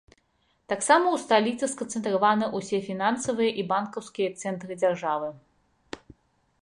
[0.71, 5.29] Таксама ў сталіцы сканцэнтраваны ўсе фінансавыя і банкаўскія цэнтры дзяржавы.